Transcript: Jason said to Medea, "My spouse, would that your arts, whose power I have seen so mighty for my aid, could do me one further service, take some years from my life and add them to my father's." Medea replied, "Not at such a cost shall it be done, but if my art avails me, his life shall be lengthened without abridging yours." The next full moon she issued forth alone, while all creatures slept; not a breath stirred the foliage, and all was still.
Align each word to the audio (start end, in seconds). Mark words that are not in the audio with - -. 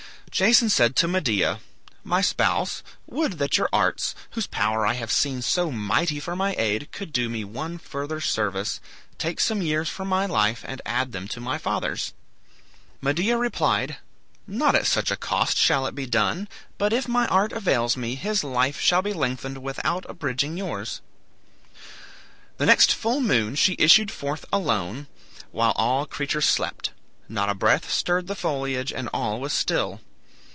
Jason 0.33 0.69
said 0.69 0.95
to 0.95 1.09
Medea, 1.09 1.59
"My 2.05 2.21
spouse, 2.21 2.83
would 3.05 3.33
that 3.33 3.57
your 3.57 3.67
arts, 3.73 4.15
whose 4.29 4.47
power 4.47 4.87
I 4.87 4.93
have 4.93 5.11
seen 5.11 5.41
so 5.41 5.69
mighty 5.73 6.21
for 6.21 6.37
my 6.37 6.55
aid, 6.57 6.89
could 6.93 7.11
do 7.11 7.27
me 7.27 7.43
one 7.43 7.77
further 7.77 8.21
service, 8.21 8.79
take 9.17 9.41
some 9.41 9.61
years 9.61 9.89
from 9.89 10.07
my 10.07 10.25
life 10.25 10.63
and 10.65 10.81
add 10.85 11.11
them 11.11 11.27
to 11.27 11.41
my 11.41 11.57
father's." 11.57 12.13
Medea 13.01 13.37
replied, 13.37 13.97
"Not 14.47 14.73
at 14.73 14.87
such 14.87 15.11
a 15.11 15.17
cost 15.17 15.57
shall 15.57 15.85
it 15.85 15.93
be 15.95 16.05
done, 16.05 16.47
but 16.77 16.93
if 16.93 17.09
my 17.09 17.27
art 17.27 17.51
avails 17.51 17.97
me, 17.97 18.15
his 18.15 18.41
life 18.41 18.79
shall 18.79 19.01
be 19.01 19.11
lengthened 19.11 19.57
without 19.61 20.05
abridging 20.07 20.55
yours." 20.57 21.01
The 22.55 22.65
next 22.65 22.93
full 22.95 23.19
moon 23.19 23.55
she 23.55 23.75
issued 23.77 24.11
forth 24.11 24.45
alone, 24.53 25.07
while 25.51 25.73
all 25.75 26.05
creatures 26.05 26.45
slept; 26.45 26.91
not 27.27 27.49
a 27.49 27.53
breath 27.53 27.91
stirred 27.91 28.27
the 28.27 28.35
foliage, 28.35 28.93
and 28.93 29.09
all 29.13 29.41
was 29.41 29.51
still. 29.51 29.99